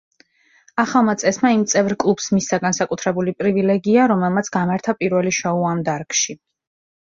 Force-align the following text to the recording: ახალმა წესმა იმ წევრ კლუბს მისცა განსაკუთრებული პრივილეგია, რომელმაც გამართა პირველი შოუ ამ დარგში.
ახალმა 0.83 1.13
წესმა 1.23 1.51
იმ 1.55 1.65
წევრ 1.73 1.95
კლუბს 2.05 2.31
მისცა 2.37 2.59
განსაკუთრებული 2.65 3.35
პრივილეგია, 3.43 4.09
რომელმაც 4.15 4.51
გამართა 4.59 4.99
პირველი 5.05 5.37
შოუ 5.43 5.71
ამ 5.77 5.87
დარგში. 5.93 6.39